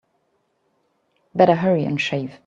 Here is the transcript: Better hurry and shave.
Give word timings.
Better 1.35 1.53
hurry 1.53 1.85
and 1.85 2.01
shave. 2.01 2.39